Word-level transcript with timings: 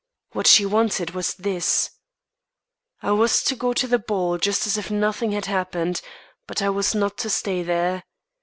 What 0.31 0.47
she 0.47 0.65
wanted 0.65 1.11
was 1.11 1.35
this: 1.35 1.91
I 3.03 3.11
was 3.11 3.43
to 3.43 3.55
go 3.55 3.71
to 3.73 3.85
the 3.87 3.99
ball 3.99 4.39
just 4.39 4.65
as 4.65 4.75
if 4.75 4.89
nothing 4.89 5.31
had 5.31 5.45
happened, 5.45 6.01
but 6.47 6.59
I 6.59 6.69
was 6.69 6.95
not 6.95 7.19
to 7.19 7.29
stay 7.29 7.61
there. 7.61 8.01